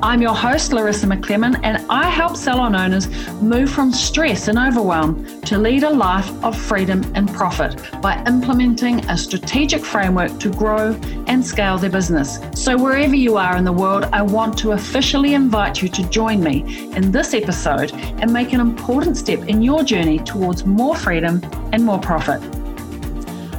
[0.00, 3.08] I'm your host, Larissa McClellan, and I help salon owners
[3.42, 9.04] move from stress and overwhelm to lead a life of freedom and profit by implementing
[9.06, 10.92] a strategic framework to grow
[11.26, 12.38] and scale their business.
[12.54, 16.44] So, wherever you are in the world, I want to officially invite you to join
[16.44, 21.42] me in this episode and make an important step in your journey towards more freedom
[21.72, 22.40] and more profit.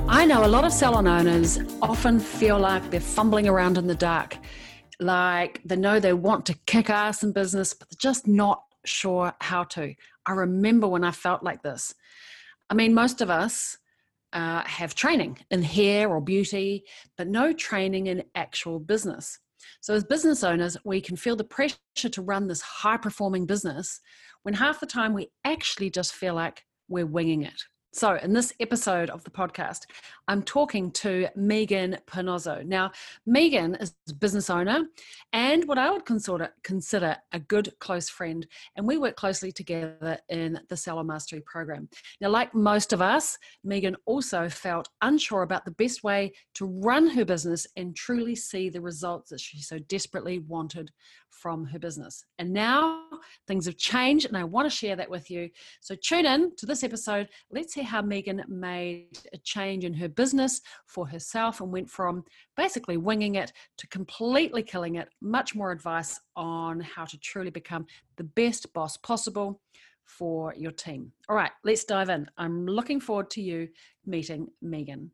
[0.07, 3.95] I know a lot of salon owners often feel like they're fumbling around in the
[3.95, 4.37] dark
[4.99, 9.34] like they know they want to kick ass in business, but they're just not sure
[9.41, 9.94] how to.
[10.26, 11.94] I remember when I felt like this.
[12.70, 13.77] I mean, most of us
[14.34, 16.84] uh, have training in hair or beauty,
[17.17, 19.40] but no training in actual business.
[19.81, 23.99] So, as business owners, we can feel the pressure to run this high performing business
[24.43, 27.62] when half the time we actually just feel like we're winging it.
[27.91, 29.87] So, in this episode of the podcast,
[30.27, 32.63] I'm talking to Megan Panozzo.
[32.63, 32.91] Now,
[33.26, 34.85] Megan is a business owner
[35.34, 38.45] and what I would consider, consider a good close friend,
[38.76, 41.90] and we work closely together in the Salon Mastery program.
[42.21, 47.07] Now, like most of us, Megan also felt unsure about the best way to run
[47.07, 50.91] her business and truly see the results that she so desperately wanted
[51.30, 52.26] from her business.
[52.38, 53.04] And now
[53.48, 55.49] things have changed, and I want to share that with you.
[55.82, 57.30] So, tune in to this episode.
[57.52, 62.24] Let's see how Megan made a change in her business for herself and went from
[62.57, 65.09] basically winging it to completely killing it.
[65.22, 67.85] Much more advice on how to truly become
[68.18, 69.62] the best boss possible
[70.06, 71.12] for your team.
[71.30, 72.28] All right, let's dive in.
[72.38, 73.69] I'm looking forward to you
[74.06, 75.12] meeting Megan.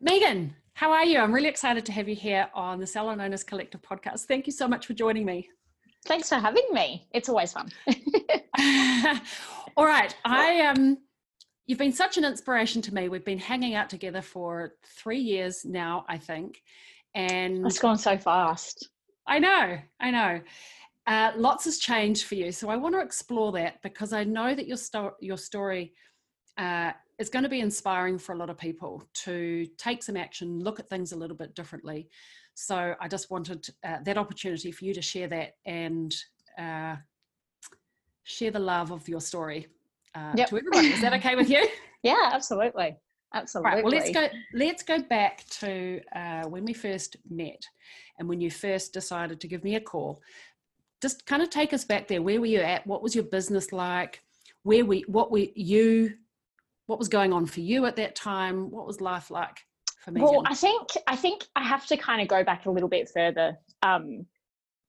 [0.00, 1.18] Megan, how are you?
[1.18, 4.22] I'm really excited to have you here on the Salon Owners Collective podcast.
[4.22, 5.48] Thank you so much for joining me.
[6.06, 7.06] Thanks for having me.
[7.12, 7.70] It's always fun.
[9.76, 10.98] All right, I um
[11.66, 13.08] you've been such an inspiration to me.
[13.08, 16.60] We've been hanging out together for three years now, I think.
[17.14, 18.88] And it's gone so fast.
[19.28, 20.40] I know, I know.
[21.06, 22.50] Uh, lots has changed for you.
[22.50, 25.92] So I want to explore that because I know that your, sto- your story
[26.58, 30.60] uh, is going to be inspiring for a lot of people to take some action,
[30.60, 32.08] look at things a little bit differently.
[32.54, 36.14] So I just wanted uh, that opportunity for you to share that and
[36.58, 36.96] uh,
[38.22, 39.68] share the love of your story
[40.14, 40.48] uh, yep.
[40.48, 40.88] to everybody.
[40.88, 41.66] Is that okay with you?
[42.02, 42.96] yeah, absolutely.
[43.34, 43.72] Absolutely.
[43.72, 44.28] Right, well, let's go.
[44.52, 47.66] Let's go back to uh, when we first met,
[48.18, 50.22] and when you first decided to give me a call.
[51.02, 52.22] Just kind of take us back there.
[52.22, 52.86] Where were you at?
[52.86, 54.22] What was your business like?
[54.62, 55.00] Where we?
[55.08, 56.14] What were you?
[56.86, 58.70] What was going on for you at that time?
[58.70, 59.56] What was life like
[60.04, 60.20] for me?
[60.20, 63.10] Well, I think I think I have to kind of go back a little bit
[63.12, 64.26] further um,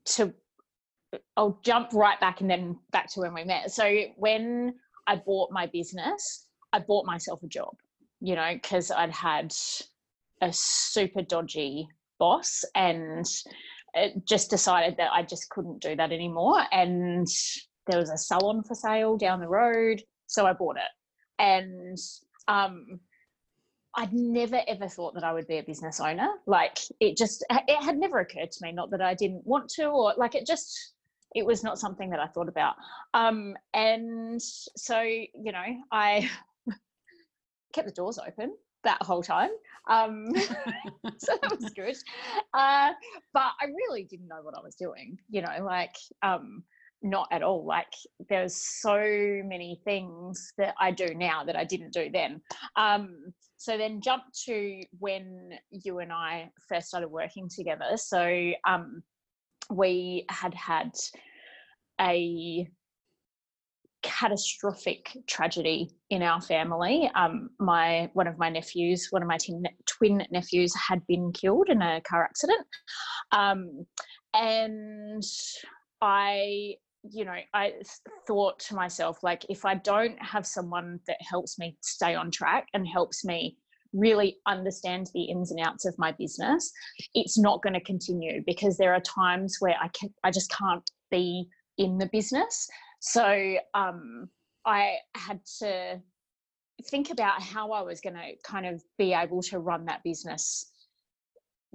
[0.06, 0.34] to.
[1.38, 3.72] I'll jump right back and then back to when we met.
[3.72, 4.74] So when
[5.08, 7.74] I bought my business, I bought myself a job,
[8.20, 9.54] you know, because I'd had
[10.42, 11.88] a super dodgy
[12.20, 13.26] boss and
[14.28, 16.64] just decided that I just couldn't do that anymore.
[16.74, 17.28] And
[17.88, 20.02] there was a salon for sale down the road.
[20.28, 20.84] So I bought it.
[21.40, 21.98] And
[22.48, 23.00] um,
[23.96, 26.30] I'd never ever thought that I would be a business owner.
[26.46, 28.72] Like it just, it had never occurred to me.
[28.72, 30.94] Not that I didn't want to, or like it just,
[31.34, 32.76] it was not something that I thought about.
[33.14, 36.30] Um, and so, you know, I
[37.74, 39.50] kept the doors open that whole time.
[39.90, 40.28] Um,
[41.18, 41.98] so that was good.
[42.54, 42.92] Uh,
[43.34, 46.64] but I really didn't know what I was doing, you know, like, um,
[47.06, 47.66] not at all.
[47.66, 47.94] Like,
[48.30, 48.98] there's so
[49.46, 52.42] many things that I do now that I didn't do then.
[52.76, 57.96] Um, so then jump to when you and I first started working together.
[57.96, 59.04] So, um,
[59.72, 60.92] we had had
[62.00, 62.68] a
[64.04, 67.10] catastrophic tragedy in our family.
[67.16, 71.70] Um, my one of my nephews, one of my twin, twin nephews, had been killed
[71.70, 72.68] in a car accident,
[73.32, 73.86] um,
[74.36, 75.24] and
[76.02, 76.76] I,
[77.12, 77.74] you know, I
[78.28, 82.68] thought to myself like, if I don't have someone that helps me stay on track
[82.74, 83.58] and helps me
[83.94, 86.72] really understand the ins and outs of my business,
[87.14, 90.90] it's not going to continue because there are times where I can I just can't
[91.12, 91.48] be
[91.78, 92.68] in the business.
[93.02, 94.30] So um,
[94.66, 96.02] I had to
[96.90, 100.72] think about how I was going to kind of be able to run that business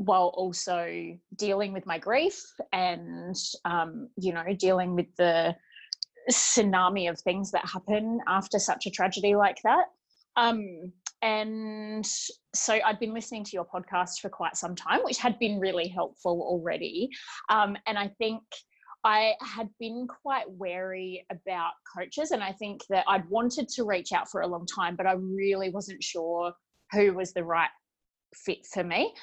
[0.00, 2.41] while also dealing with my grief
[2.73, 3.37] and
[3.67, 5.55] um, you know dealing with the
[6.31, 9.85] tsunami of things that happen after such a tragedy like that
[10.37, 10.93] um,
[11.23, 12.06] and
[12.55, 15.87] so I'd been listening to your podcast for quite some time, which had been really
[15.87, 17.11] helpful already.
[17.50, 18.43] Um, and I think
[19.05, 24.12] I had been quite wary about coaches, and I think that I'd wanted to reach
[24.12, 26.52] out for a long time, but I really wasn't sure
[26.93, 27.70] who was the right
[28.35, 29.14] fit for me.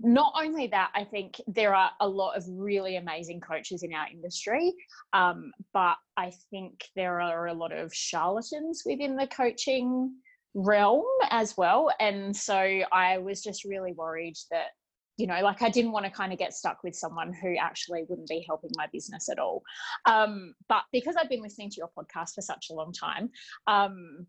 [0.00, 4.06] Not only that, I think there are a lot of really amazing coaches in our
[4.08, 4.72] industry,
[5.12, 10.14] um, but I think there are a lot of charlatans within the coaching
[10.54, 11.90] realm as well.
[12.00, 14.68] And so I was just really worried that
[15.18, 18.04] you know like i didn't want to kind of get stuck with someone who actually
[18.08, 19.62] wouldn't be helping my business at all
[20.06, 23.28] um, but because i've been listening to your podcast for such a long time
[23.66, 24.26] um,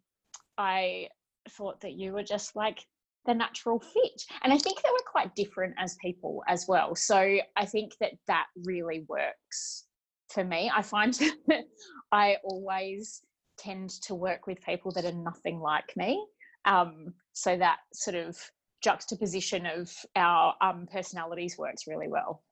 [0.58, 1.08] i
[1.52, 2.84] thought that you were just like
[3.30, 7.38] the natural fit and i think that we're quite different as people as well so
[7.56, 9.86] i think that that really works
[10.34, 11.14] for me i find
[11.48, 11.64] that
[12.12, 13.22] i always
[13.58, 16.26] tend to work with people that are nothing like me
[16.66, 18.38] um, so that sort of
[18.82, 22.44] juxtaposition of our um, personalities works really well.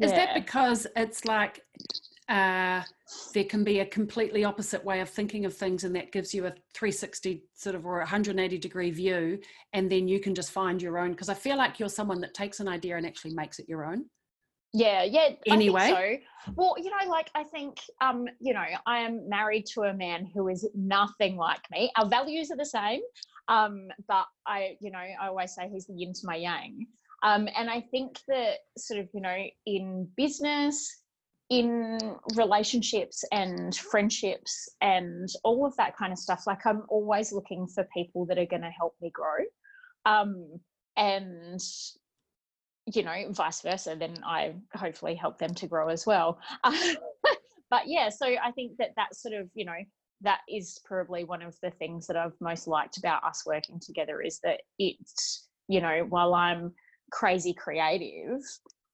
[0.00, 0.26] Is yeah.
[0.26, 1.60] that because it's like
[2.28, 2.82] uh,
[3.34, 6.46] there can be a completely opposite way of thinking of things, and that gives you
[6.46, 9.38] a 360 sort of or 180 degree view,
[9.72, 11.12] and then you can just find your own?
[11.12, 13.84] Because I feel like you're someone that takes an idea and actually makes it your
[13.84, 14.06] own.
[14.72, 15.30] Yeah, yeah.
[15.46, 16.52] Anyway, so.
[16.54, 20.28] Well, you know, like I think, um, you know, I am married to a man
[20.34, 21.90] who is nothing like me.
[21.96, 23.00] Our values are the same,
[23.48, 26.86] um, but I, you know, I always say he's the yin to my yang.
[27.22, 31.02] Um, and I think that sort of, you know, in business,
[31.48, 31.98] in
[32.34, 37.86] relationships and friendships and all of that kind of stuff, like I'm always looking for
[37.94, 39.44] people that are going to help me grow.
[40.04, 40.60] Um,
[40.96, 41.60] and
[42.92, 46.38] you know, vice versa, then I hopefully help them to grow as well.
[46.62, 49.74] but yeah, so I think that that sort of, you know,
[50.22, 54.22] that is probably one of the things that I've most liked about us working together
[54.22, 56.72] is that it's, you know, while I'm
[57.10, 58.40] crazy creative,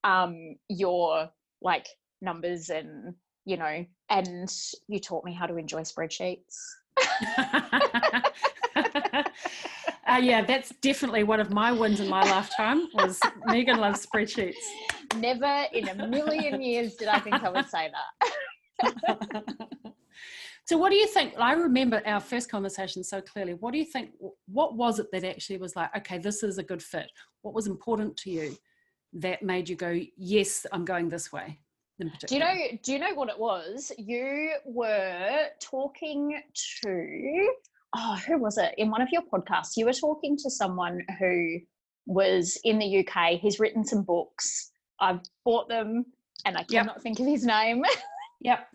[0.03, 1.29] um, you're
[1.61, 1.87] like
[2.23, 3.13] numbers and,
[3.45, 4.51] you know, and
[4.87, 6.57] you taught me how to enjoy spreadsheets.
[10.07, 14.53] uh, yeah, that's definitely one of my wins in my lifetime was Megan loves spreadsheets.
[15.17, 19.07] Never in a million years did I think I would say that.
[20.65, 21.33] So, what do you think?
[21.37, 23.53] I remember our first conversation so clearly.
[23.55, 24.11] What do you think?
[24.47, 27.11] What was it that actually was like, okay, this is a good fit?
[27.41, 28.55] What was important to you
[29.13, 31.59] that made you go, yes, I'm going this way?
[31.99, 32.55] Do you know?
[32.81, 33.91] Do you know what it was?
[33.97, 36.41] You were talking
[36.83, 37.49] to
[37.95, 38.73] oh, who was it?
[38.77, 41.59] In one of your podcasts, you were talking to someone who
[42.05, 43.39] was in the UK.
[43.39, 44.71] He's written some books.
[44.99, 46.05] I've bought them,
[46.45, 47.01] and I cannot yep.
[47.01, 47.83] think of his name.
[48.41, 48.67] yep.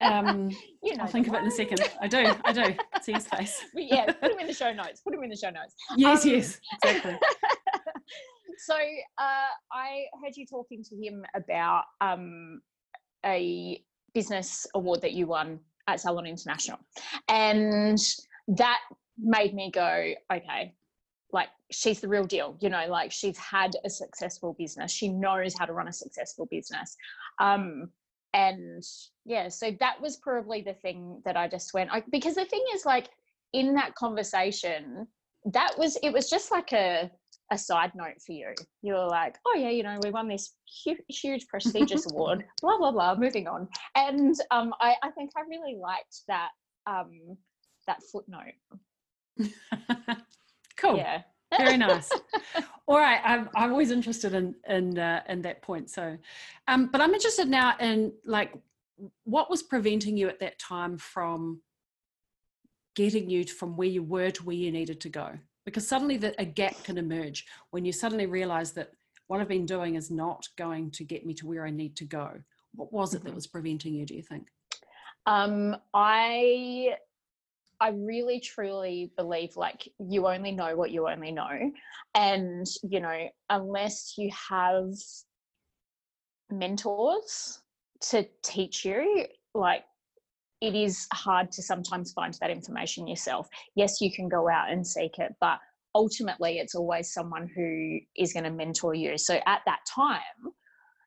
[0.00, 0.50] Um,
[0.82, 1.80] you know I'll think of it in a second.
[2.00, 2.32] I do.
[2.44, 2.74] I do.
[3.02, 3.62] See his face.
[3.74, 5.00] yeah, put him in the show notes.
[5.00, 5.74] Put him in the show notes.
[5.96, 7.18] Yes, um, yes, exactly.
[8.58, 12.60] So uh, I heard you talking to him about um,
[13.24, 13.82] a
[14.14, 16.78] business award that you won at Salon International,
[17.28, 17.98] and
[18.48, 18.80] that
[19.18, 20.74] made me go, okay,
[21.32, 24.92] like she's the real deal you know like she's had a successful business.
[24.92, 26.96] She knows how to run a successful business.
[27.40, 27.88] Um
[28.36, 28.82] and
[29.24, 32.62] yeah so that was probably the thing that i just went I, because the thing
[32.74, 33.08] is like
[33.52, 35.06] in that conversation
[35.46, 37.10] that was it was just like a
[37.52, 38.54] a side note for you.
[38.82, 40.54] You were like oh yeah you know we won this
[40.84, 43.68] huge, huge prestigious award blah blah blah moving on.
[43.94, 46.50] And um i i think i really liked that
[46.86, 47.36] um
[47.86, 48.54] that footnote.
[50.76, 50.98] Cool.
[50.98, 51.22] Yeah.
[51.56, 52.10] Very nice.
[52.88, 56.16] All right I'm, I'm always interested in in uh, in that point so
[56.68, 58.52] um but i'm interested now in like
[59.24, 61.60] what was preventing you at that time from
[62.94, 65.36] getting you from where you were to where you needed to go
[65.66, 68.92] because suddenly that a gap can emerge when you suddenly realize that
[69.26, 72.04] what i've been doing is not going to get me to where i need to
[72.04, 72.30] go
[72.74, 73.28] what was it mm-hmm.
[73.28, 74.46] that was preventing you do you think
[75.26, 76.96] um, i
[77.80, 81.72] I really truly believe like you only know what you only know.
[82.14, 84.86] And, you know, unless you have
[86.50, 87.60] mentors
[88.00, 89.84] to teach you, like
[90.60, 93.48] it is hard to sometimes find that information yourself.
[93.74, 95.58] Yes, you can go out and seek it, but
[95.94, 99.18] ultimately it's always someone who is going to mentor you.
[99.18, 100.20] So at that time,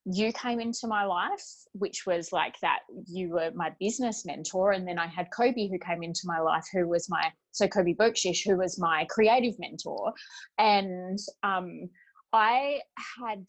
[0.05, 4.71] you came into my life, which was like that you were my business mentor.
[4.71, 7.93] And then I had Kobe who came into my life, who was my, so Kobe
[7.93, 10.13] Berkshish, who was my creative mentor.
[10.57, 11.89] And um,
[12.33, 12.79] I
[13.19, 13.45] had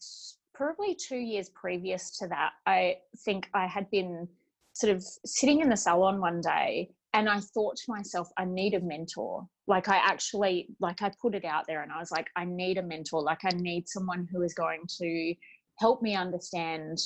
[0.53, 4.27] probably two years previous to that, I think I had been
[4.73, 8.73] sort of sitting in the salon one day and I thought to myself, I need
[8.73, 9.45] a mentor.
[9.67, 12.77] Like I actually, like I put it out there and I was like, I need
[12.77, 13.21] a mentor.
[13.21, 15.35] Like I need someone who is going to
[15.79, 16.97] help me understand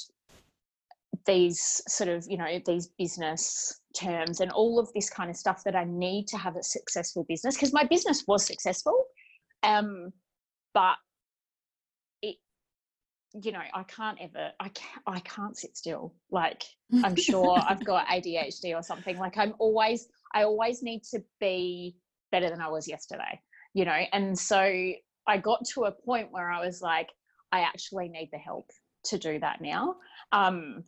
[1.26, 5.64] these sort of you know these business terms and all of this kind of stuff
[5.64, 9.06] that I need to have a successful business because my business was successful.
[9.64, 10.12] Um,
[10.74, 10.98] but
[13.42, 16.14] you know, I can't ever, I can't, I can't sit still.
[16.32, 16.64] Like
[17.04, 19.18] I'm sure I've got ADHD or something.
[19.18, 21.96] Like I'm always, I always need to be
[22.32, 23.42] better than I was yesterday,
[23.74, 24.00] you know?
[24.14, 24.60] And so
[25.28, 27.10] I got to a point where I was like,
[27.52, 28.70] I actually need the help
[29.06, 29.96] to do that now.
[30.32, 30.84] Um,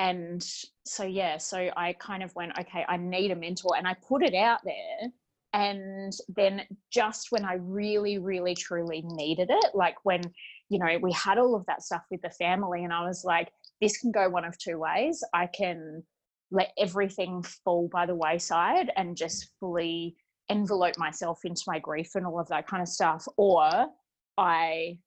[0.00, 0.42] and
[0.86, 4.22] so yeah so i kind of went okay i need a mentor and i put
[4.22, 5.10] it out there
[5.52, 10.22] and then just when i really really truly needed it like when
[10.70, 13.50] you know we had all of that stuff with the family and i was like
[13.80, 15.24] this can go one of two ways.
[15.32, 16.02] I can
[16.50, 20.16] let everything fall by the wayside and just fully
[20.48, 23.86] envelope myself into my grief and all of that kind of stuff or
[24.36, 24.98] i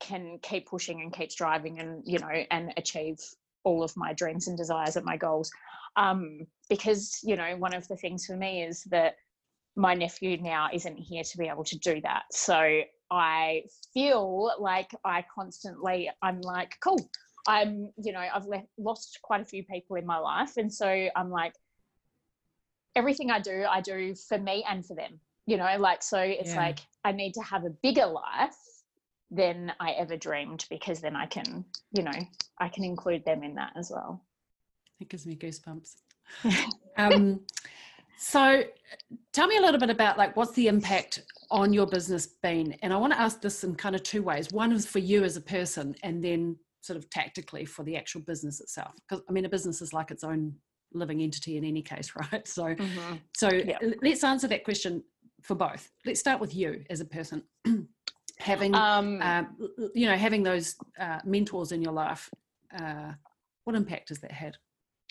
[0.00, 3.18] can keep pushing and keep striving and you know and achieve
[3.64, 5.50] all of my dreams and desires and my goals.
[5.96, 9.14] Um, because you know one of the things for me is that
[9.76, 12.22] my nephew now isn't here to be able to do that.
[12.30, 16.98] So i feel like i constantly i'm like cool
[17.46, 21.08] i'm you know i've left, lost quite a few people in my life and so
[21.16, 21.54] i'm like
[22.96, 26.50] everything i do i do for me and for them you know like so it's
[26.50, 26.56] yeah.
[26.56, 28.56] like i need to have a bigger life
[29.34, 32.12] than I ever dreamed because then I can, you know,
[32.58, 34.22] I can include them in that as well.
[35.00, 35.96] It gives me goosebumps.
[36.96, 37.40] um,
[38.18, 38.62] so
[39.32, 42.76] tell me a little bit about like what's the impact on your business been?
[42.82, 44.48] And I want to ask this in kind of two ways.
[44.50, 48.20] One is for you as a person and then sort of tactically for the actual
[48.20, 48.92] business itself.
[49.08, 50.54] Because I mean a business is like its own
[50.92, 52.46] living entity in any case, right?
[52.46, 53.14] So mm-hmm.
[53.34, 53.78] so yeah.
[54.02, 55.02] let's answer that question
[55.42, 55.90] for both.
[56.04, 57.42] Let's start with you as a person.
[58.38, 59.44] having um, uh,
[59.94, 62.28] you know having those uh, mentors in your life
[62.78, 63.12] uh,
[63.64, 64.56] what impact has that had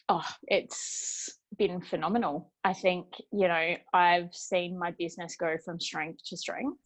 [0.10, 2.52] oh it's been phenomenal.
[2.64, 6.80] I think you know i've seen my business go from strength to strength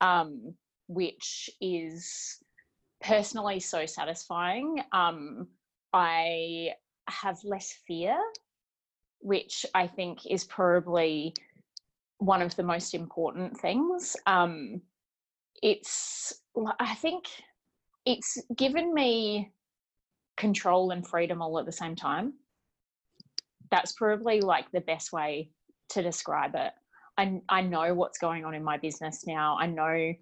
[0.00, 0.54] um,
[0.88, 2.38] which is
[3.02, 4.82] personally so satisfying.
[4.92, 5.48] Um,
[5.92, 6.70] i
[7.08, 8.16] have less fear
[9.18, 11.34] which i think is probably
[12.18, 14.16] one of the most important things.
[14.26, 14.82] Um,
[15.62, 16.32] it's
[16.78, 17.24] i think
[18.06, 19.52] it's given me
[20.36, 22.32] control and freedom all at the same time
[23.70, 25.50] that's probably like the best way
[25.90, 26.72] to describe it.
[27.18, 29.56] I, I know what's going on in my business now.
[29.58, 30.14] I know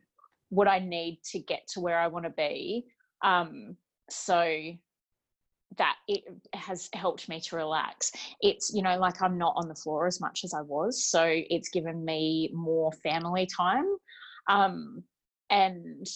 [0.50, 2.86] what i need to get to where i want to be.
[3.22, 3.76] Um,
[4.10, 4.72] so
[5.76, 6.24] that it
[6.54, 8.10] has helped me to relax.
[8.40, 11.24] It's you know like i'm not on the floor as much as i was so
[11.28, 13.86] it's given me more family time.
[14.48, 15.04] Um,
[15.50, 16.06] and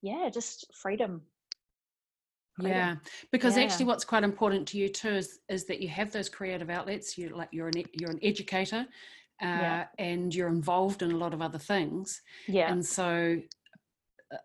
[0.00, 1.22] yeah just freedom.
[2.60, 2.96] Yeah
[3.30, 3.62] because yeah.
[3.62, 7.16] actually what's quite important to you too is is that you have those creative outlets
[7.16, 8.86] you like you're an you're an educator
[9.42, 9.84] uh, yeah.
[9.98, 13.38] and you're involved in a lot of other things yeah and so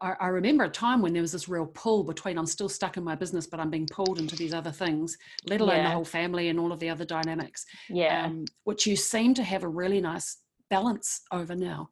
[0.01, 2.97] I, I, remember a time when there was this real pull between I'm still stuck
[2.97, 5.83] in my business, but I'm being pulled into these other things, let alone yeah.
[5.83, 7.65] the whole family and all of the other dynamics.
[7.89, 8.25] Yeah.
[8.25, 11.89] Um, which you seem to have a really nice balance over now.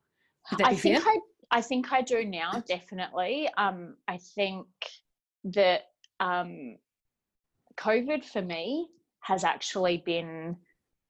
[0.64, 1.20] I think I
[1.52, 3.50] I think I do now, definitely.
[3.58, 4.68] Um, I think
[5.46, 5.84] that
[6.20, 6.78] um,
[7.78, 8.88] COVID for me
[9.22, 10.56] has actually been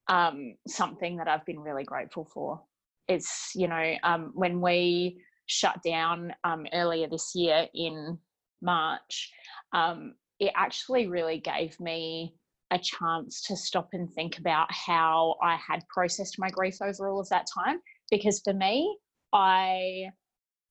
[0.07, 2.61] um, something that I've been really grateful for.
[3.07, 8.17] It's, you know, um, when we shut down um, earlier this year in
[8.61, 9.31] March,
[9.73, 12.35] um, it actually really gave me
[12.71, 17.19] a chance to stop and think about how I had processed my grief over all
[17.19, 17.79] of that time.
[18.09, 18.97] Because for me,
[19.33, 20.05] I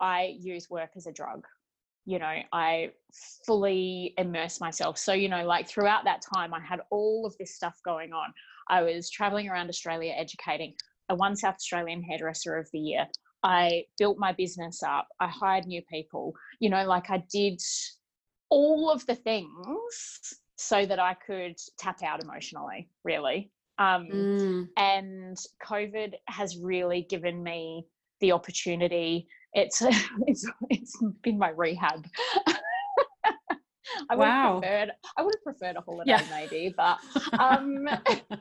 [0.00, 1.46] I use work as a drug.
[2.06, 2.90] You know, I
[3.46, 4.98] fully immerse myself.
[4.98, 8.32] So, you know, like throughout that time, I had all of this stuff going on.
[8.68, 10.74] I was traveling around Australia educating.
[11.08, 13.06] I won South Australian Hairdresser of the Year.
[13.42, 15.06] I built my business up.
[15.20, 16.34] I hired new people.
[16.60, 17.60] You know, like I did
[18.50, 23.50] all of the things so that I could tap out emotionally, really.
[23.78, 24.68] Um, mm.
[24.76, 27.86] And COVID has really given me
[28.20, 29.82] the opportunity it's
[30.26, 32.06] it's it's been my rehab.
[34.10, 34.54] I would wow.
[34.54, 36.22] have preferred I would have preferred a holiday yeah.
[36.30, 36.98] maybe, but
[37.38, 38.38] um, but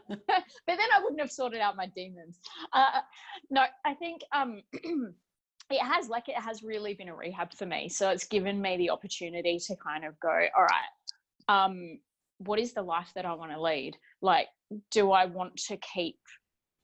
[0.67, 2.39] then I wouldn't have sorted out my demons.
[2.71, 3.01] Uh,
[3.49, 7.89] no, I think um, it has like it has really been a rehab for me.
[7.89, 11.99] So it's given me the opportunity to kind of go, all right, um,
[12.39, 13.97] what is the life that I want to lead?
[14.21, 14.47] Like,
[14.91, 16.17] do I want to keep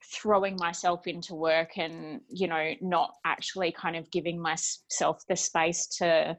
[0.03, 5.87] throwing myself into work and you know not actually kind of giving myself the space
[5.87, 6.35] to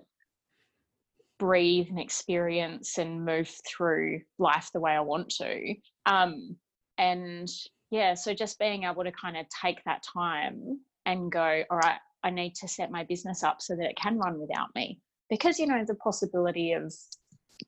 [1.41, 5.75] breathe and experience and move through life the way I want to.
[6.07, 6.57] Um,
[6.99, 7.49] and
[7.91, 11.99] yeah, so just being able to kind of take that time and go, all right,
[12.23, 15.01] I need to set my business up so that it can run without me.
[15.31, 16.93] Because, you know, the possibility of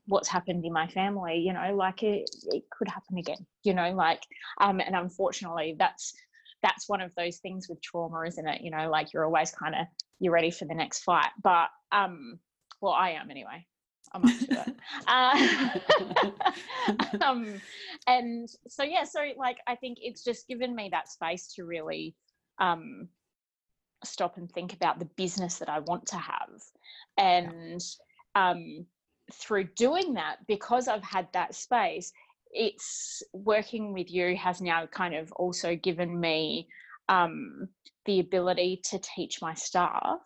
[0.07, 3.93] what's happened in my family, you know, like it, it could happen again, you know,
[3.93, 4.23] like,
[4.61, 6.15] um, and unfortunately that's,
[6.63, 8.63] that's one of those things with trauma, isn't it?
[8.63, 9.87] You know, like you're always kind of,
[10.21, 11.31] you're ready for the next fight.
[11.43, 12.39] But, um,
[12.81, 13.67] well, I am anyway.
[14.13, 14.77] I'm up to it.
[15.09, 15.69] Uh,
[17.25, 17.61] um,
[18.07, 22.15] and so, yeah, so like, I think it's just given me that space to really,
[22.59, 23.09] um,
[24.05, 26.63] stop and think about the business that I want to have.
[27.17, 27.83] And
[28.35, 28.87] um,
[29.35, 32.13] through doing that, because I've had that space,
[32.51, 36.69] it's working with you has now kind of also given me
[37.09, 37.69] um,
[38.05, 40.21] the ability to teach my staff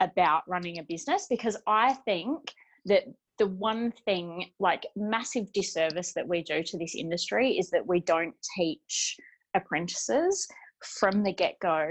[0.00, 2.40] about running a business because I think
[2.86, 3.04] that
[3.38, 8.00] the one thing, like massive disservice that we do to this industry is that we
[8.00, 9.16] don't teach
[9.54, 10.46] apprentices
[10.82, 11.90] from the get go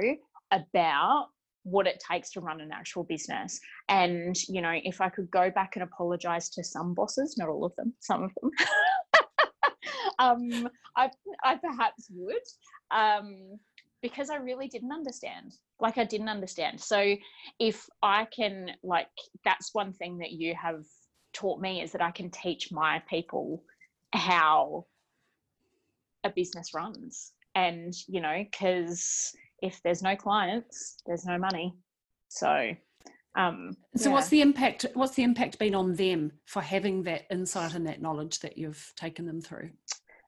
[0.52, 1.28] about
[1.64, 3.60] what it takes to run an actual business.
[3.90, 7.66] And, you know, if I could go back and apologize to some bosses, not all
[7.66, 8.52] of them, some of them,
[10.20, 11.10] um, I,
[11.44, 12.44] I perhaps would,
[12.92, 13.58] um,
[14.02, 15.54] because I really didn't understand.
[15.80, 16.80] Like, I didn't understand.
[16.80, 17.16] So,
[17.60, 19.08] if I can, like,
[19.46, 20.84] that's one thing that you have
[21.32, 23.64] taught me is that I can teach my people
[24.14, 24.86] how
[26.24, 27.32] a business runs.
[27.56, 31.74] And, you know, because if there's no clients, there's no money.
[32.28, 32.72] So,
[33.36, 34.14] um, so yeah.
[34.14, 34.86] what's the impact?
[34.94, 38.92] What's the impact been on them for having that insight and that knowledge that you've
[38.98, 39.70] taken them through?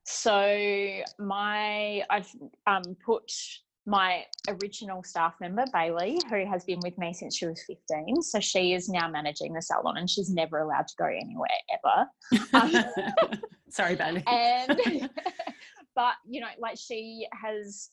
[0.04, 2.30] So my I've
[2.66, 3.30] um, put
[3.84, 8.22] my original staff member Bailey, who has been with me since she was 15.
[8.22, 12.50] So she is now managing the salon, and she's never allowed to go anywhere ever.
[12.52, 13.30] Um,
[13.70, 14.24] Sorry, Bailey.
[14.26, 14.80] And
[15.94, 17.90] but you know, like she has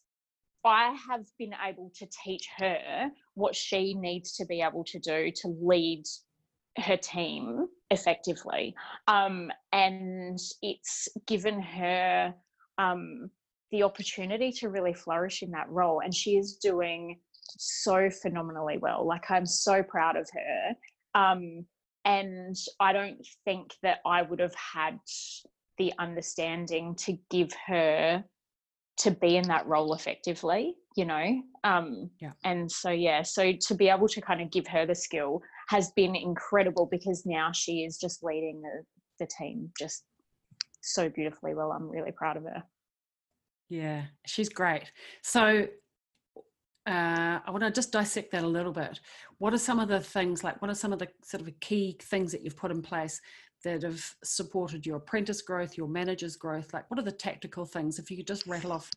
[0.65, 5.31] I have been able to teach her what she needs to be able to do
[5.41, 6.03] to lead
[6.77, 8.75] her team effectively.
[9.07, 12.33] Um, and it's given her
[12.77, 13.29] um,
[13.71, 16.01] the opportunity to really flourish in that role.
[16.03, 17.19] And she is doing
[17.57, 19.05] so phenomenally well.
[19.05, 20.75] Like, I'm so proud of her.
[21.15, 21.65] Um,
[22.05, 24.99] and I don't think that I would have had
[25.77, 28.23] the understanding to give her
[28.97, 32.31] to be in that role effectively you know um yeah.
[32.43, 35.91] and so yeah so to be able to kind of give her the skill has
[35.95, 38.83] been incredible because now she is just leading the
[39.19, 40.03] the team just
[40.81, 41.71] so beautifully well.
[41.71, 42.63] I'm really proud of her.
[43.69, 44.91] Yeah she's great.
[45.21, 45.67] So
[46.85, 48.99] uh, I want to just dissect that a little bit.
[49.37, 51.97] What are some of the things, like what are some of the sort of key
[52.01, 53.21] things that you've put in place
[53.63, 56.73] that have supported your apprentice growth, your manager's growth?
[56.73, 57.99] Like, what are the tactical things?
[57.99, 58.91] If you could just rattle off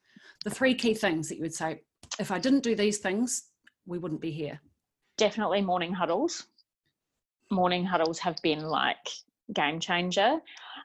[0.44, 1.82] the three key things that you would say,
[2.18, 3.50] if I didn't do these things,
[3.86, 4.60] we wouldn't be here.
[5.16, 6.46] Definitely morning huddles.
[7.50, 9.08] Morning huddles have been like
[9.52, 10.38] game changer.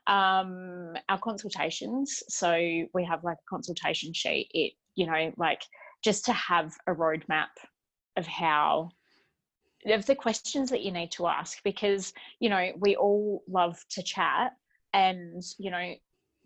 [0.07, 2.23] Um, our consultations.
[2.29, 2.53] So
[2.93, 4.49] we have like a consultation sheet.
[4.53, 5.63] It, you know, like
[6.03, 7.49] just to have a roadmap
[8.17, 8.89] of how
[9.85, 14.03] of the questions that you need to ask because you know we all love to
[14.03, 14.53] chat
[14.93, 15.93] and you know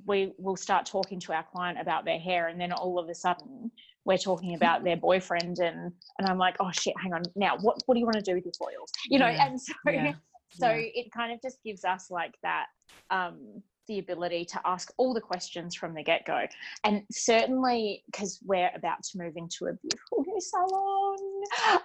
[0.06, 3.16] we will start talking to our client about their hair and then all of a
[3.16, 3.72] sudden
[4.04, 7.78] we're talking about their boyfriend and and I'm like oh shit hang on now what
[7.86, 9.48] what do you want to do with your foils you know yeah.
[9.48, 10.14] and so yeah.
[10.52, 10.88] so yeah.
[10.94, 12.68] it kind of just gives us like that
[13.10, 16.46] um the ability to ask all the questions from the get go.
[16.84, 21.18] And certainly because we're about to move into a beautiful new salon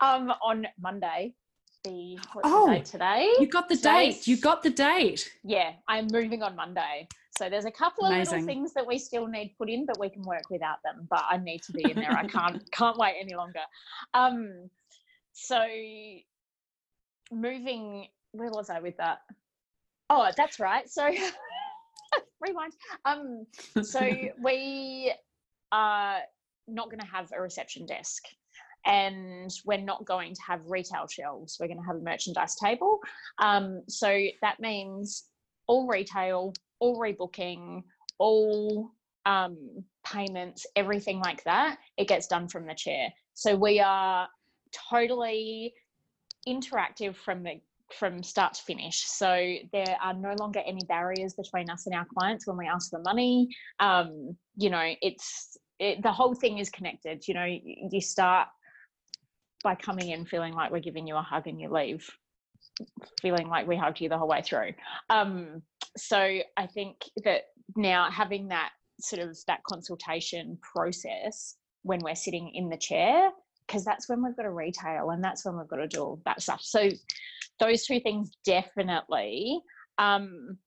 [0.00, 1.34] um, on Monday.
[1.84, 3.32] The, oh, the today?
[3.38, 4.26] You got the Today's, date.
[4.26, 5.32] You got the date.
[5.42, 7.08] Yeah, I'm moving on Monday.
[7.38, 8.32] So there's a couple of Amazing.
[8.40, 11.06] little things that we still need put in, but we can work without them.
[11.08, 12.12] But I need to be in there.
[12.12, 13.60] I can't can't wait any longer.
[14.12, 14.68] Um,
[15.32, 15.64] so
[17.32, 18.08] moving.
[18.32, 19.20] Where was I with that?
[20.10, 20.86] Oh, that's right.
[20.88, 21.08] So
[22.40, 22.74] rewind.
[23.06, 23.46] Um,
[23.82, 24.00] so
[24.42, 25.14] we
[25.72, 26.18] are
[26.68, 28.24] not going to have a reception desk
[28.86, 31.56] and we're not going to have retail shelves.
[31.60, 33.00] We're going to have a merchandise table.
[33.38, 35.24] Um, so that means
[35.66, 37.82] all retail, all rebooking,
[38.18, 38.92] all
[39.26, 43.08] um, payments, everything like that, it gets done from the chair.
[43.34, 44.28] So we are
[44.90, 45.74] totally
[46.48, 47.60] interactive from the
[47.92, 49.00] from start to finish.
[49.00, 52.90] So there are no longer any barriers between us and our clients when we ask
[52.90, 53.48] for money.
[53.80, 57.26] Um, you know, it's it, the whole thing is connected.
[57.26, 58.48] You know, you start
[59.62, 62.08] by coming in feeling like we're giving you a hug and you leave
[63.20, 64.72] feeling like we hugged you the whole way through.
[65.08, 65.62] Um,
[65.96, 66.18] so
[66.56, 67.42] I think that
[67.76, 68.70] now having that
[69.00, 73.30] sort of that consultation process when we're sitting in the chair,
[73.66, 76.22] because that's when we've got to retail and that's when we've got to do all
[76.24, 76.60] that stuff.
[76.62, 76.88] So
[77.58, 79.60] those two things definitely.
[79.98, 80.58] Um,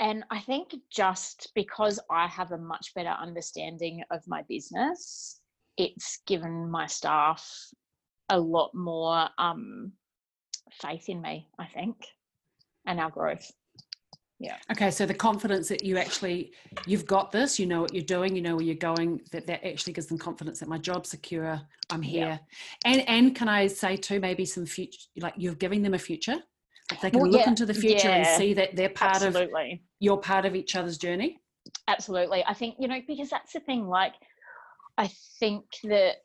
[0.00, 5.40] and I think just because I have a much better understanding of my business,
[5.76, 7.48] it's given my staff
[8.28, 9.92] a lot more um,
[10.80, 11.96] faith in me, I think,
[12.86, 13.50] and our growth.
[14.38, 14.56] Yeah.
[14.70, 16.52] Okay, so the confidence that you actually
[16.84, 19.66] you've got this, you know what you're doing, you know where you're going, that that
[19.66, 21.60] actually gives them confidence that my job's secure,
[21.90, 22.38] I'm here.
[22.84, 22.92] Yeah.
[22.92, 26.36] And and can I say too, maybe some future like you're giving them a future?
[27.02, 29.72] They can well, look yeah, into the future yeah, and see that they're part absolutely.
[29.72, 31.40] of you're part of each other's journey.
[31.88, 32.44] Absolutely.
[32.44, 34.14] I think, you know, because that's the thing, like
[34.98, 35.10] I
[35.40, 36.16] think that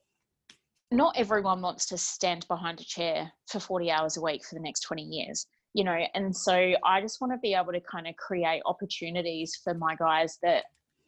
[0.91, 4.62] not everyone wants to stand behind a chair for 40 hours a week for the
[4.62, 8.08] next 20 years you know and so i just want to be able to kind
[8.08, 10.65] of create opportunities for my guys that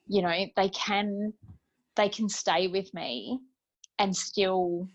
[0.08, 1.34] you know they can
[1.96, 3.40] they can stay with me
[4.00, 4.88] and still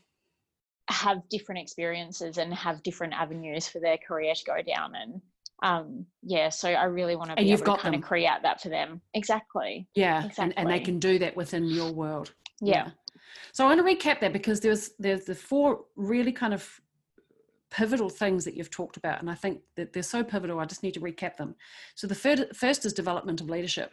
[0.91, 5.21] have different experiences and have different avenues for their career to go down and
[5.63, 8.03] um yeah so i really want to be and you've able got to kind them.
[8.03, 10.45] of create that for them exactly yeah exactly.
[10.45, 12.87] And, and they can do that within your world yeah.
[12.87, 12.91] yeah.
[13.53, 16.81] So I want to recap that because there's there's the four really kind of
[17.71, 20.61] pivotal things that you've talked about, and I think that they're so pivotal.
[20.61, 21.55] I just need to recap them.
[21.95, 23.93] So the third, first is development of leadership.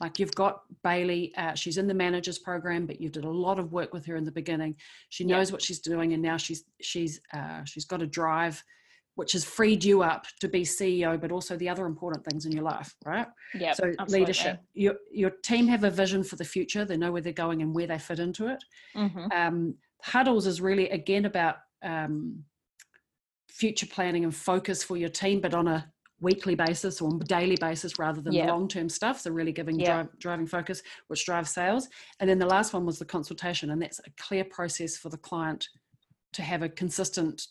[0.00, 3.58] Like you've got Bailey, uh, she's in the managers program, but you did a lot
[3.58, 4.76] of work with her in the beginning.
[5.08, 5.52] She knows yeah.
[5.52, 8.62] what she's doing, and now she's she's uh, she's got a drive
[9.16, 12.52] which has freed you up to be CEO, but also the other important things in
[12.52, 13.26] your life, right?
[13.54, 13.72] Yeah.
[13.72, 14.20] So absolutely.
[14.20, 14.60] leadership.
[14.74, 16.84] Your your team have a vision for the future.
[16.84, 18.62] They know where they're going and where they fit into it.
[18.94, 19.26] Mm-hmm.
[19.32, 22.44] Um, huddles is really again about um,
[23.48, 27.98] future planning and focus for your team, but on a weekly basis or daily basis
[27.98, 28.46] rather than yeah.
[28.52, 29.20] long term stuff.
[29.20, 29.86] So really giving yeah.
[29.86, 31.88] drive, driving focus, which drives sales.
[32.20, 35.18] And then the last one was the consultation, and that's a clear process for the
[35.18, 35.66] client
[36.34, 37.46] to have a consistent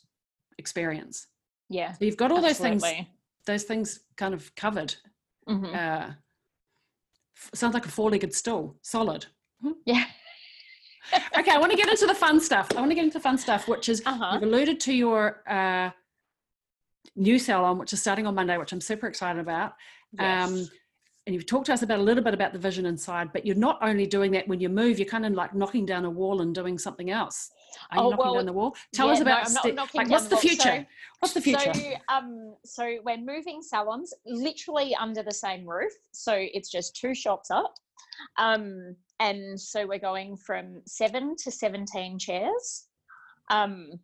[0.59, 1.25] experience
[1.69, 2.77] yeah so you've got all absolutely.
[2.77, 3.07] those things
[3.45, 4.95] those things kind of covered
[5.47, 5.73] mm-hmm.
[5.73, 6.11] uh,
[7.53, 9.25] sounds like a four-legged stool solid
[9.61, 9.71] hmm?
[9.85, 10.05] yeah
[11.37, 13.23] okay i want to get into the fun stuff i want to get into the
[13.23, 14.31] fun stuff which is uh-huh.
[14.33, 15.89] you've alluded to your uh,
[17.15, 19.73] new salon which is starting on monday which i'm super excited about
[20.19, 20.49] yes.
[20.49, 20.67] um,
[21.27, 23.55] and you've talked to us about a little bit about the vision inside but you're
[23.55, 26.41] not only doing that when you move you're kind of like knocking down a wall
[26.41, 27.51] and doing something else
[27.91, 28.75] are you oh, knocking well, down the wall?
[28.93, 30.57] Tell yeah, us about no, st- like what's the, the future?
[30.63, 30.85] So,
[31.19, 31.73] what's the future?
[31.73, 35.93] So, um, so we're moving salons literally under the same roof.
[36.11, 37.73] So it's just two shops up.
[38.37, 42.87] Um, and so we're going from seven to 17 chairs.
[43.49, 43.99] Um,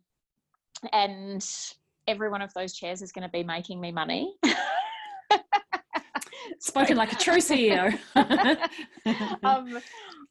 [0.92, 1.46] and
[2.08, 4.34] every one of those chairs is going to be making me money.
[6.60, 7.98] Spoken like a true CEO.
[9.42, 9.80] um,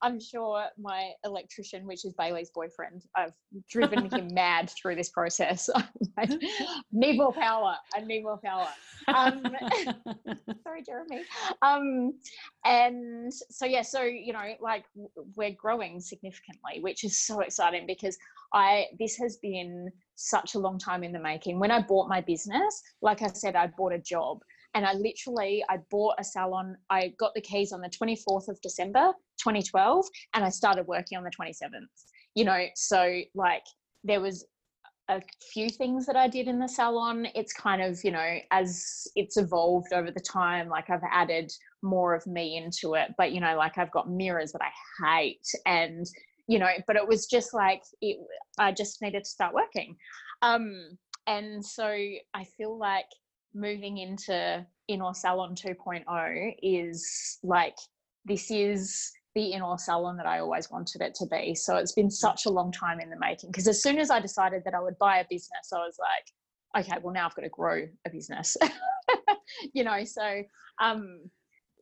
[0.04, 3.34] I'm sure my electrician, which is Bailey's boyfriend, I've
[3.70, 5.70] driven him mad through this process.
[6.92, 7.76] need more power.
[7.96, 8.68] I need more power.
[9.08, 9.44] Um,
[10.64, 11.24] sorry, Jeremy.
[11.62, 12.14] Um,
[12.66, 14.86] and so yeah, so you know, like
[15.36, 18.18] we're growing significantly, which is so exciting because
[18.54, 21.60] I this has been such a long time in the making.
[21.60, 24.40] When I bought my business, like I said, I bought a job
[24.74, 26.78] and I literally I bought a salon.
[26.90, 31.24] I got the keys on the 24th of December 2012 and I started working on
[31.24, 31.88] the 27th.
[32.36, 33.64] You know, so like
[34.04, 34.46] there was
[35.10, 35.22] a
[35.54, 37.28] few things that I did in the salon.
[37.36, 42.16] It's kind of, you know, as it's evolved over the time, like I've added more
[42.16, 43.10] of me into it.
[43.18, 46.06] But, you know, like I've got mirrors that I hate and,
[46.48, 48.18] you know, but it was just like, it,
[48.58, 49.98] I just needed to start working.
[50.42, 53.06] Um, and so I feel like
[53.54, 57.76] moving into Inner salon 2.0 is like
[58.26, 61.56] this is the Inner salon that I always wanted it to be.
[61.56, 64.20] So it's been such a long time in the making because as soon as I
[64.20, 67.44] decided that I would buy a business, I was like, okay, well now I've got
[67.44, 68.58] to grow a business.
[69.74, 70.44] you know, so
[70.82, 71.20] um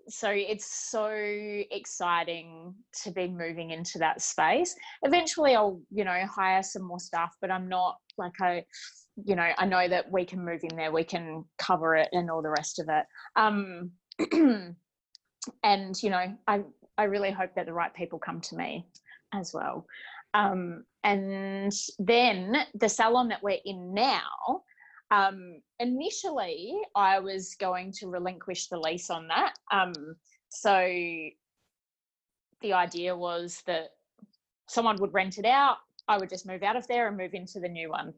[0.08, 4.76] so it's so exciting to be moving into that space.
[5.04, 8.66] Eventually I'll, you know, hire some more staff, but I'm not like I
[9.26, 12.30] you know, I know that we can move in there, we can cover it and
[12.30, 13.06] all the rest of it.
[13.36, 13.92] Um,
[15.64, 16.62] and you know, I
[16.98, 18.86] I really hope that the right people come to me
[19.34, 19.86] as well.
[20.34, 24.64] Um, and then the salon that we're in now,
[25.12, 29.54] um, initially I was going to relinquish the lease on that.
[29.72, 29.94] Um,
[30.50, 30.86] so
[32.62, 33.92] the idea was that
[34.68, 35.78] someone would rent it out.
[36.10, 38.14] I would just move out of there and move into the new one.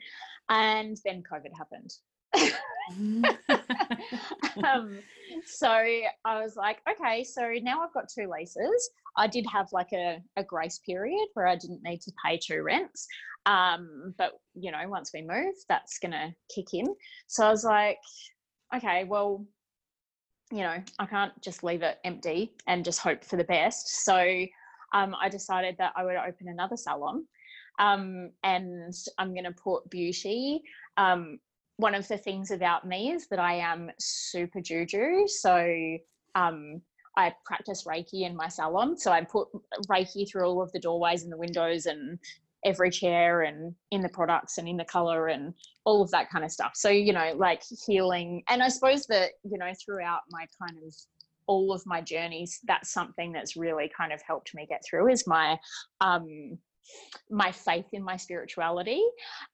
[0.50, 1.94] And then COVID happened.
[4.64, 5.00] um,
[5.46, 8.90] so I was like, okay, so now I've got two leases.
[9.18, 12.64] I did have like a, a grace period where I didn't need to pay two
[12.64, 13.08] rents.
[13.46, 16.96] Um, but you know, once we move, that's gonna kick in.
[17.28, 17.98] So I was like,
[18.76, 19.46] okay, well,
[20.52, 24.06] you know, I can't just leave it empty and just hope for the best.
[24.06, 24.46] So
[24.94, 27.26] um, I decided that I would open another salon.
[27.80, 30.62] Um, and I'm going to put beauty
[30.98, 31.40] um,
[31.78, 35.28] one of the things about me is that I am super juju.
[35.28, 35.98] So
[36.36, 36.82] um,
[37.18, 38.98] I practice Reiki in my salon.
[38.98, 39.48] So I put
[39.90, 42.20] Reiki through all of the doorways and the windows and
[42.64, 45.56] every chair and in the products and in the color and
[45.86, 46.74] all of that kind of stuff.
[46.76, 48.44] So, you know, like healing.
[48.48, 50.94] And I suppose that, you know, throughout my kind of
[51.48, 55.26] all of my journeys, that's something that's really kind of helped me get through is
[55.26, 55.58] my
[56.00, 56.60] um
[57.30, 59.04] my faith in my spirituality.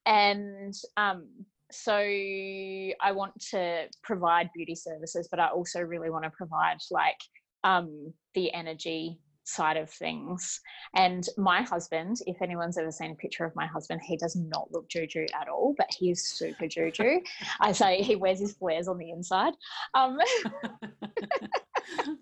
[0.05, 1.27] And um
[1.71, 7.17] so I want to provide beauty services, but I also really want to provide like
[7.63, 10.59] um, the energy side of things.
[10.95, 14.71] And my husband, if anyone's ever seen a picture of my husband, he does not
[14.71, 17.21] look juju at all, but he's super juju.
[17.61, 19.53] I say he wears his flares on the inside.
[19.93, 20.19] Um,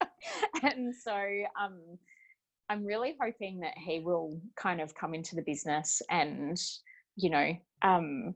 [0.64, 1.16] and so
[1.60, 1.80] um,
[2.70, 6.58] I'm really hoping that he will kind of come into the business and,
[7.16, 8.34] you know, um,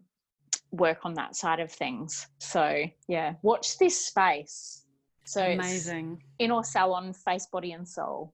[0.71, 2.27] work on that side of things.
[2.39, 4.83] So yeah, watch this space.
[5.25, 6.21] So amazing.
[6.39, 8.33] In Inner salon, face, body, and soul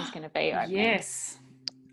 [0.00, 0.76] is going to be opening.
[0.76, 1.38] Yes.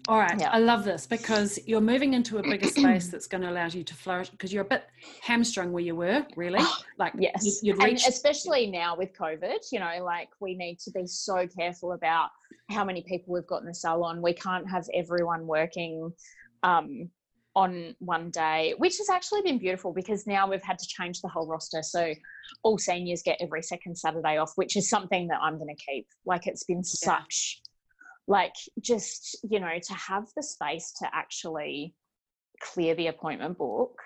[0.08, 0.40] All right.
[0.40, 0.50] Yeah.
[0.52, 3.84] I love this because you're moving into a bigger space that's going to allow you
[3.84, 4.86] to flourish because you're a bit
[5.22, 6.64] hamstrung where you were, really.
[6.98, 7.62] Like, yes.
[7.64, 11.94] You, and especially now with COVID, you know, like we need to be so careful
[11.94, 12.30] about
[12.70, 14.22] how many people we've got in the salon.
[14.22, 16.14] We can't have everyone working
[16.62, 17.10] um,
[17.56, 21.28] on one day, which has actually been beautiful because now we've had to change the
[21.28, 21.82] whole roster.
[21.84, 22.14] So
[22.64, 26.08] all seniors get every second Saturday off, which is something that I'm going to keep.
[26.26, 26.84] Like it's been yeah.
[26.84, 27.62] such,
[28.32, 31.94] like, just, you know, to have the space to actually
[32.62, 34.00] clear the appointment book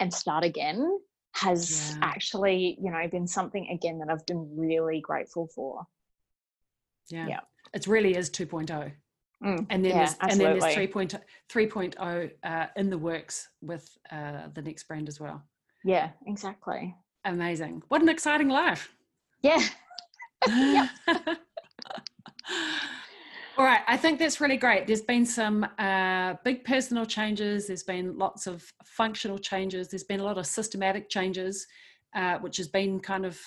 [0.00, 0.98] and start again
[1.34, 1.98] has yeah.
[2.02, 5.82] actually, you know, been something again that I've been really grateful for.
[7.10, 7.28] Yeah.
[7.28, 7.40] Yeah.
[7.74, 8.92] It really is 2.0.
[9.44, 11.20] Mm, and then yeah, there's and then there's 3.0,
[11.52, 15.42] 3.0 uh, in the works with uh, the next brand as well.
[15.84, 16.94] Yeah, exactly.
[17.26, 17.82] Amazing.
[17.88, 18.90] What an exciting life.
[19.42, 19.68] Yeah.
[23.56, 24.86] All right, I think that's really great.
[24.86, 27.68] There's been some uh, big personal changes.
[27.68, 29.88] There's been lots of functional changes.
[29.88, 31.66] There's been a lot of systematic changes,
[32.16, 33.40] uh, which has been kind of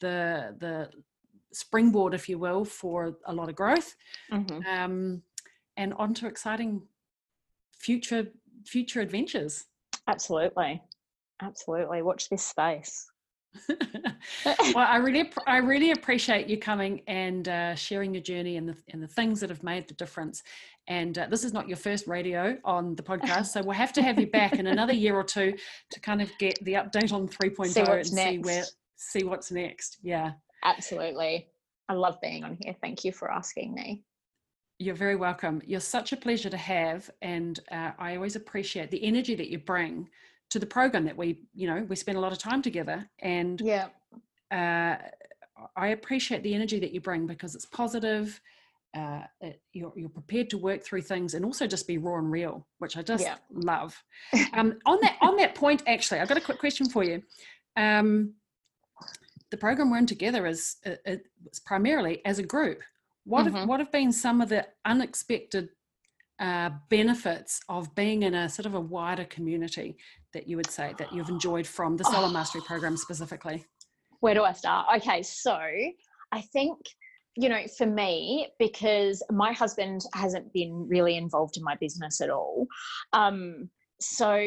[0.00, 0.90] the the
[1.52, 3.94] springboard, if you will, for a lot of growth,
[4.32, 4.66] mm-hmm.
[4.68, 5.22] um,
[5.76, 6.82] and on to exciting
[7.78, 8.26] future
[8.66, 9.64] future adventures.
[10.08, 10.82] Absolutely,
[11.40, 12.02] absolutely.
[12.02, 13.06] Watch this space.
[14.74, 18.76] well, I really, I really appreciate you coming and uh, sharing your journey and the
[18.90, 20.42] and the things that have made the difference.
[20.88, 24.02] And uh, this is not your first radio on the podcast, so we'll have to
[24.02, 25.54] have you back in another year or two
[25.90, 28.10] to kind of get the update on 3.0 see and next.
[28.12, 28.64] see where
[28.96, 29.98] see what's next.
[30.02, 30.32] Yeah.
[30.64, 31.48] Absolutely.
[31.88, 32.74] I love being on here.
[32.80, 34.02] Thank you for asking me.
[34.78, 35.62] You're very welcome.
[35.64, 39.58] You're such a pleasure to have, and uh, I always appreciate the energy that you
[39.58, 40.08] bring
[40.50, 41.04] to the program.
[41.04, 43.88] That we, you know, we spend a lot of time together, and yeah,
[44.50, 44.96] uh,
[45.76, 48.40] I appreciate the energy that you bring because it's positive.
[48.96, 52.30] Uh, it, you're, you're prepared to work through things and also just be raw and
[52.30, 53.36] real, which I just yeah.
[53.52, 54.02] love.
[54.54, 57.22] Um, on that on that point, actually, I've got a quick question for you.
[57.76, 58.34] Um,
[59.50, 62.80] the program we're in together is it's primarily as a group.
[63.24, 63.56] What mm-hmm.
[63.56, 65.70] have what have been some of the unexpected
[66.38, 69.96] uh, benefits of being in a sort of a wider community
[70.32, 73.64] that you would say that you've enjoyed from the Salon Mastery program specifically?
[74.20, 74.86] Where do I start?
[74.96, 75.56] Okay, so
[76.32, 76.78] I think
[77.36, 82.30] you know for me because my husband hasn't been really involved in my business at
[82.30, 82.66] all
[83.12, 83.68] um
[84.00, 84.40] so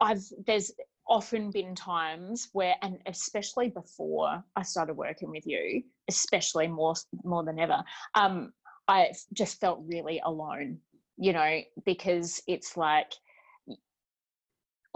[0.00, 0.72] i've there's
[1.08, 6.94] often been times where and especially before i started working with you especially more
[7.24, 7.82] more than ever
[8.16, 8.52] um
[8.88, 10.78] i just felt really alone
[11.18, 13.12] you know because it's like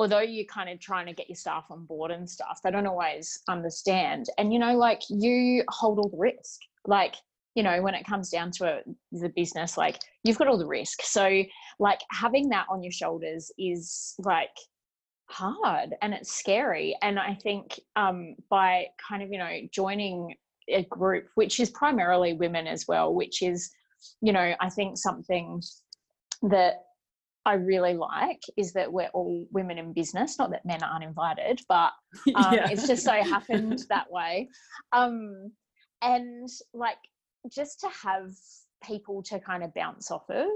[0.01, 2.87] although you're kind of trying to get your staff on board and stuff they don't
[2.87, 4.27] always understand.
[4.39, 6.61] And you know like you hold all the risk.
[6.87, 7.17] Like
[7.55, 8.81] you know when it comes down to
[9.13, 11.03] the business like you've got all the risk.
[11.03, 11.43] So
[11.79, 14.57] like having that on your shoulders is like
[15.31, 16.97] hard and it's scary.
[17.03, 20.35] And I think um, by kind of, you know, joining
[20.69, 23.71] a group, which is primarily women as well, which is,
[24.21, 25.63] you know, I think something
[26.43, 26.83] that
[27.47, 30.39] I really like is that we're all women in business.
[30.39, 31.93] Not that men aren't invited, but
[32.35, 32.69] um, yeah.
[32.71, 34.49] it's just so happened that way.
[34.93, 35.53] Um,
[36.03, 36.99] and like
[37.53, 38.31] just to have
[38.85, 40.49] people to kind of bounce off of,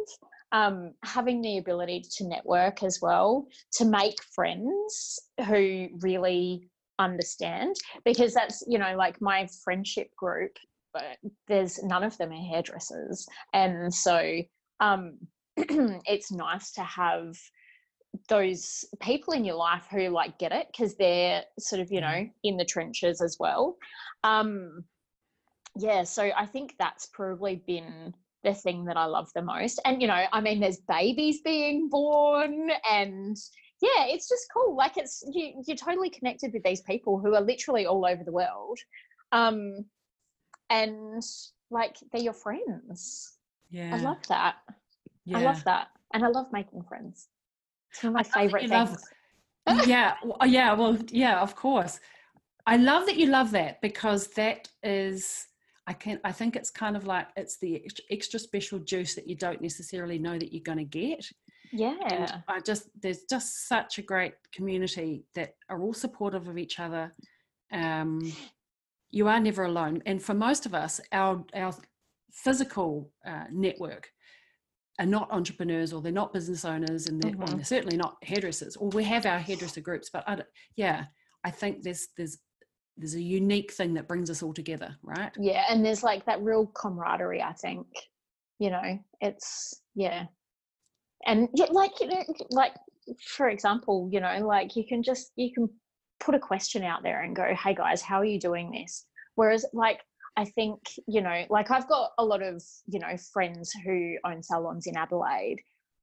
[0.53, 8.35] um, having the ability to network as well, to make friends who really understand, because
[8.35, 10.53] that's, you know, like my friendship group,
[11.49, 13.27] there's none of them are hairdressers.
[13.53, 14.41] And so
[14.81, 15.19] um,
[15.57, 17.37] it's nice to have
[18.29, 22.25] those people in your life who like get it because they're sort of you mm-hmm.
[22.25, 23.77] know in the trenches as well
[24.23, 24.85] um
[25.77, 30.01] yeah so i think that's probably been the thing that i love the most and
[30.01, 33.37] you know i mean there's babies being born and
[33.81, 37.41] yeah it's just cool like it's you, you're totally connected with these people who are
[37.41, 38.79] literally all over the world
[39.33, 39.85] um
[40.71, 41.23] and
[41.71, 43.39] like they're your friends
[43.71, 44.57] yeah i love that
[45.25, 45.39] yeah.
[45.39, 45.89] I love that.
[46.13, 47.29] And I love making friends.
[47.91, 49.05] It's one of my favorite things.
[49.67, 50.15] Love, yeah.
[50.47, 50.75] Yeah.
[50.75, 51.99] Well, yeah, of course.
[52.67, 55.47] I love that you love that because that is,
[55.87, 59.29] I can, I think it's kind of like it's the extra, extra special juice that
[59.29, 61.27] you don't necessarily know that you're going to get.
[61.73, 61.97] Yeah.
[62.11, 66.79] And I just, there's just such a great community that are all supportive of each
[66.79, 67.13] other.
[67.73, 68.33] Um,
[69.15, 70.03] you are never alone.
[70.07, 71.73] And for most of us, our, our
[72.33, 74.09] physical uh, network
[74.99, 77.57] are not entrepreneurs or they're not business owners and they're, mm-hmm.
[77.57, 80.39] they're certainly not hairdressers or we have our hairdresser groups but I,
[80.77, 81.07] yeah
[81.43, 82.39] i think there's there's
[82.97, 86.41] there's a unique thing that brings us all together right yeah and there's like that
[86.43, 87.89] real camaraderie i think
[88.61, 90.27] you know it's yeah
[91.27, 92.75] and like you know like
[93.21, 95.69] for example you know like you can just you can
[96.21, 99.65] put a question out there and go hey guys how are you doing this whereas
[99.73, 100.01] like
[100.37, 104.43] I think, you know, like I've got a lot of, you know, friends who own
[104.43, 105.61] salons in Adelaide.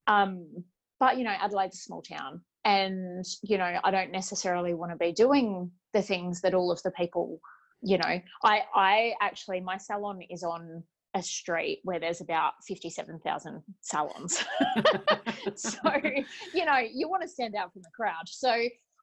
[0.07, 0.63] Um,
[0.99, 2.41] but, you know, Adelaide's a small town.
[2.63, 6.81] And, you know, I don't necessarily want to be doing the things that all of
[6.83, 7.41] the people,
[7.81, 13.61] you know, I, I actually, my salon is on a street where there's about 57,000
[13.81, 14.45] salons.
[15.55, 15.79] so,
[16.53, 18.27] you know, you want to stand out from the crowd.
[18.27, 18.55] So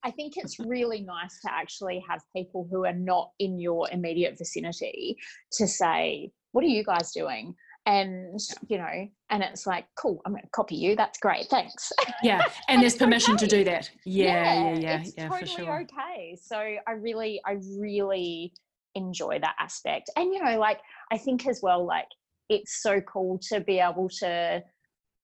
[0.04, 4.36] I think it's really nice to actually have people who are not in your immediate
[4.38, 5.16] vicinity
[5.52, 7.54] to say, What are you guys doing?
[7.86, 10.94] And, you know, and it's like, cool, I'm going to copy you.
[10.94, 11.46] That's great.
[11.46, 11.90] Thanks.
[12.22, 12.44] Yeah.
[12.68, 13.46] And, there's permission okay.
[13.46, 13.90] to do that.
[14.04, 14.24] Yeah.
[14.24, 14.70] Yeah.
[14.70, 14.78] Yeah.
[14.78, 15.00] Yeah.
[15.00, 15.80] It's yeah totally for sure.
[15.82, 16.36] okay.
[16.38, 18.52] So I really, I really
[18.94, 20.10] enjoy that aspect.
[20.16, 20.80] And, you know, like,
[21.10, 22.08] I think as well, like,
[22.50, 24.62] it's so cool to be able to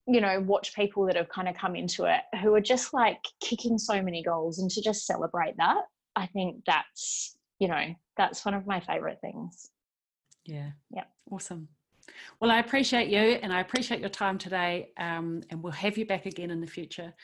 [0.06, 3.18] you know watch people that have kind of come into it who are just like
[3.40, 5.82] kicking so many goals and to just celebrate that
[6.14, 9.70] i think that's you know that's one of my favorite things.
[10.44, 10.70] Yeah.
[10.90, 11.04] Yeah.
[11.30, 11.68] Awesome.
[12.40, 16.06] Well i appreciate you and i appreciate your time today um, and we'll have you
[16.06, 17.14] back again in the future.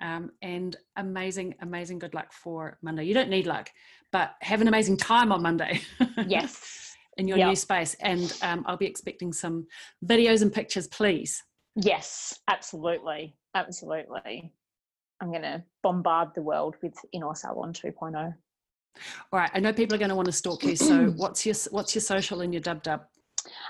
[0.00, 3.04] Um, and amazing amazing good luck for monday.
[3.04, 3.68] You don't need luck
[4.12, 5.80] but have an amazing time on monday.
[6.26, 6.84] Yes.
[7.16, 7.48] In your yep.
[7.48, 9.66] new space and um, i'll be expecting some
[10.04, 11.42] videos and pictures please
[11.80, 13.36] Yes, absolutely.
[13.54, 14.52] Absolutely.
[15.20, 18.34] I'm going to bombard the world with Inner Salon 2.0.
[19.32, 19.50] All right.
[19.54, 20.74] I know people are going to want to stalk you.
[20.74, 23.02] So what's your what's your social and your dub dub?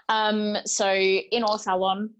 [0.08, 2.10] Um, so Inner Salon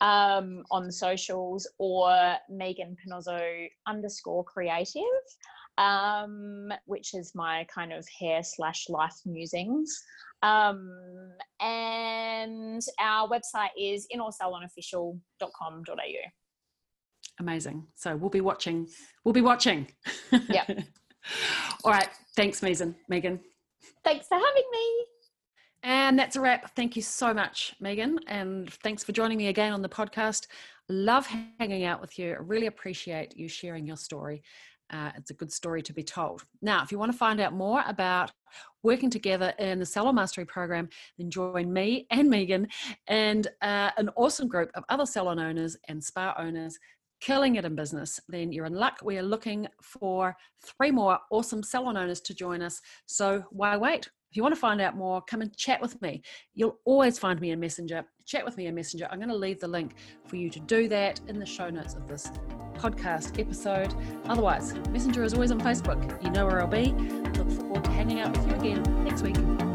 [0.00, 5.02] um, on the socials or Megan Panozzo underscore creative,
[5.78, 10.02] um, which is my kind of hair slash life musings.
[10.42, 10.90] Um,
[11.60, 16.30] and our website is innersalonofficial.com.au.
[17.40, 17.86] Amazing.
[17.94, 18.88] So we'll be watching.
[19.24, 19.88] We'll be watching.
[20.48, 20.64] Yeah.
[21.84, 22.08] All right.
[22.36, 22.94] Thanks, Megan.
[23.08, 23.40] Megan.
[24.04, 25.06] Thanks for having me.
[25.82, 26.74] And that's a wrap.
[26.74, 28.18] Thank you so much, Megan.
[28.26, 30.46] And thanks for joining me again on the podcast.
[30.88, 32.32] Love hanging out with you.
[32.32, 34.42] I really appreciate you sharing your story
[34.94, 36.44] uh, it's a good story to be told.
[36.62, 38.32] Now, if you want to find out more about
[38.82, 42.68] working together in the Salon Mastery program, then join me and Megan
[43.08, 46.78] and uh, an awesome group of other salon owners and spa owners
[47.20, 48.98] killing it in business, then you're in luck.
[49.02, 52.82] We are looking for three more awesome salon owners to join us.
[53.06, 54.10] So why wait?
[54.34, 56.20] If you want to find out more, come and chat with me.
[56.54, 58.04] You'll always find me in Messenger.
[58.26, 59.06] Chat with me in Messenger.
[59.08, 59.94] I'm going to leave the link
[60.26, 62.32] for you to do that in the show notes of this
[62.72, 63.94] podcast episode.
[64.24, 66.20] Otherwise, Messenger is always on Facebook.
[66.24, 66.86] You know where I'll be.
[67.38, 69.36] Look forward to hanging out with you again next week.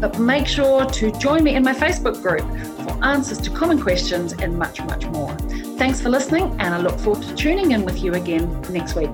[0.00, 2.46] But make sure to join me in my Facebook group
[2.84, 5.32] for answers to common questions and much, much more.
[5.76, 9.10] Thanks for listening, and I look forward to tuning in with you again next week.